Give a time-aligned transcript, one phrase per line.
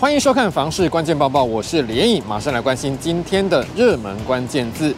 [0.00, 4.94] 欢迎收看《房市关键报报》，我是连颖，马上来关心今天的热门关键字。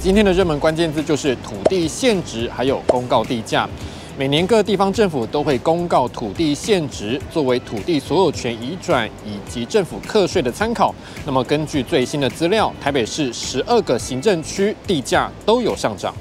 [0.00, 3.68] 今天的热门关键字就是土地现值，还有公告地价。
[4.18, 10.92] 每年各地方政府都会公告土地现值，作为土地所有权移转以及政府课税的参考。
[11.24, 16.12] 那么根据最新的资料，台北市十二个行政区地价都有上涨。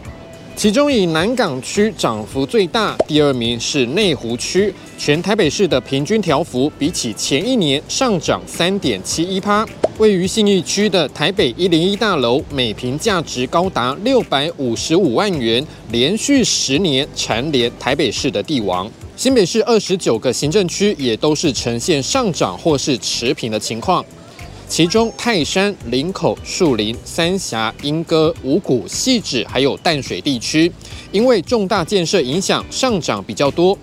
[0.56, 9.68] 其中以南港区涨幅最大，第二名是内湖区，全台北市的平均调幅比起前一年上涨三点七一趴。
[9.97, 18.89] 位于信义区的台北一零一大楼，每坪价值高达六百五十五万元，连续十年蝉联台北市的地王。
[19.18, 24.04] 新北市二十九个行政区也都是呈现上涨或是持平的情况。
[24.75, 30.71] 其中，泰山、林口、树林、三峡、莺歌、五股、汐止，还有淡水地区，
[31.11, 33.77] 因为重大建设影响，上涨比较多。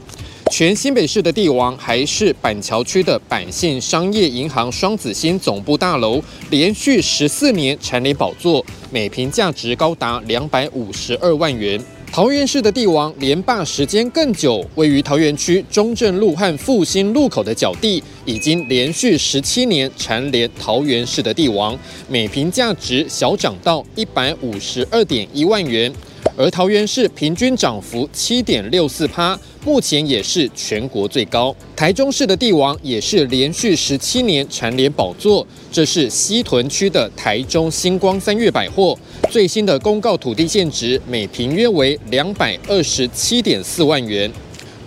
[0.50, 11.80] 全新北市的地王还是板桥区的板信商业银行双子星总部大楼，连续十四年蝉联宝座，每坪价值高达两百五十二万元。
[12.12, 25.92] 桃园市的地王连霸时间更久，位于桃园区中正路和复兴路口的角地，已经连续十七年蝉联桃园市的地王，每平价值小涨到一百五十二点一万元。
[26.36, 31.54] 而桃园市平均涨幅七点六四趴，目前也是全国最高。
[31.76, 38.98] 台中市的地王也是连续十七年蝉联宝座，这是西屯区的台中新光三越百货，
[39.30, 44.30] 最新的公告土地现值每坪约为两百二十七点四万元。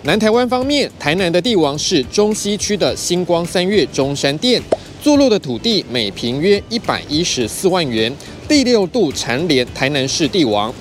[0.02, 4.60] 南台湾方面，台南的地王是中西区的星光三越中山店，
[5.02, 8.12] 坐落的土地每坪约一百一十四万元，
[8.48, 10.74] 第六度蝉联台南市地王。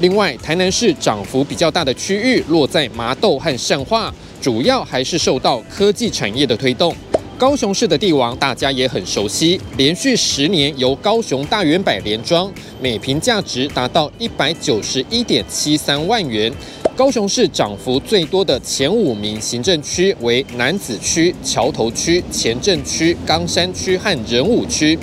[0.00, 6.94] 另外，台南市涨幅比较大的区域落在麻豆和善化，主要还是受到科技产业的推动。
[7.36, 12.48] 高雄市的地王大家也很熟悉，连续十年由高雄大远百联庄，
[12.80, 16.52] 每坪价值达到一百九十一点七三万元。
[16.96, 24.96] 高雄市涨幅最多的前五名行政区为楠梓区、桥头区、前镇区、冈山区和仁武区。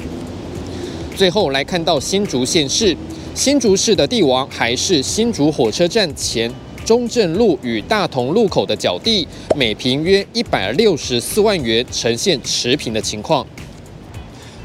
[1.17, 2.95] 最后来看到新竹县市。
[3.35, 6.49] 新竹市的地王还是新竹火车站前
[6.85, 13.45] 中正路与大同路口的角地，每坪约一百六十四万元，呈现持平的情况。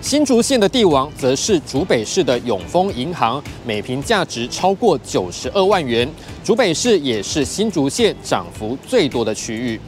[0.01, 6.09] 新竹县的地王则是竹北市的永丰银行，每坪价值超过九十二万元。
[6.45, 9.81] 竹北市也是新竹县涨幅最多的区域。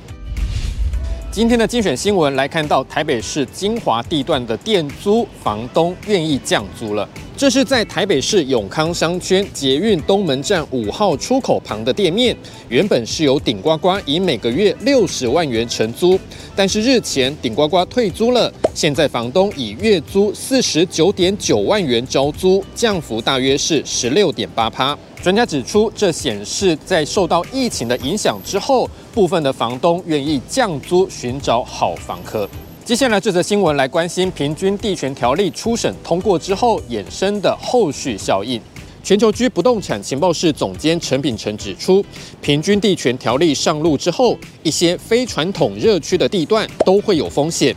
[1.33, 7.09] 今天的精选新闻来看到台北市金华地段的店租，房东愿意降租了。
[7.35, 12.37] 这是在台北市永康商圈捷运东门站五号出口旁的店面，
[12.69, 16.21] 原本是由顶呱呱以每个月六十万元承租，
[16.55, 24.97] 但是日前顶呱呱退租了，现在房东以月租四十九点九万元招租，降幅大约是十六点八趴。
[25.23, 32.49] 专家指出，这显示在受到疫情的影响之后，部分的房东愿意降租，寻找好房客。
[32.85, 38.61] 接下来这则新闻来关心平均地权条例初审通过之后衍生的后续效应。
[39.05, 42.05] 全球居不动产情报室总监陈秉诚指出，
[42.41, 47.73] 平均地权条例上路之后，一些非传统热区的地段都会有风险，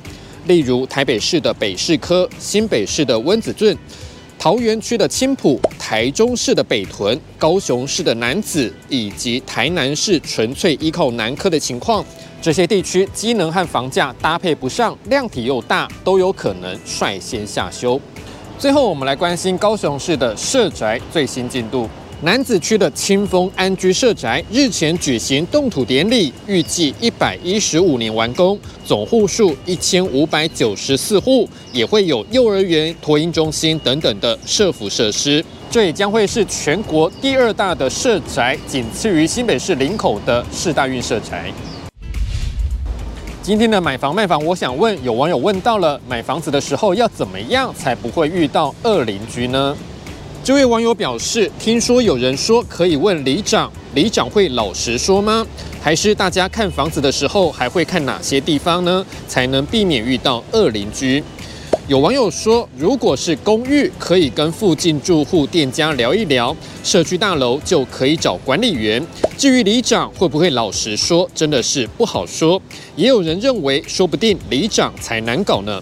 [0.48, 3.78] 例如台北市的北市科、新北市的温子圳、
[4.46, 12.06] 桃园区的青浦、台中市的北屯、高雄市的南子，以及台南市纯粹依靠南科的情况。
[12.40, 18.00] 这些地区机能和房价搭配不上，量体又大，都有可能率先下修。
[18.60, 21.90] 最后，我们来关心高雄市的社宅最新进度。
[22.22, 35.44] 南子区的清风安居社宅日前举行动土典礼，预计一百一十五年完工，总户数一千五百九十四户，也会有幼儿园、托婴中心等等的社福设施。
[35.70, 41.52] 这也将会是全国第二大的社宅，仅次于新北市林口的世大运社宅。
[43.44, 49.76] 今天的买房卖房，我想问有网友问到了，买房子的时候要怎么样才不会遇到恶邻居呢？
[50.46, 55.44] 这位网友表示，听说有人说可以问里长，里长会老实说吗？
[55.82, 59.04] 还是大家看房子的时候还会看哪些地方呢？
[59.28, 61.24] 才能避免遇到恶邻居？
[61.88, 69.04] 有网友说，如果是公寓，可以跟附近住户店家聊一聊；社区大楼就可以找管理员。
[69.40, 72.62] 至于里长会不会老实说，真的是不好说。
[72.96, 75.82] 也有人认为，说不定里长才难搞呢。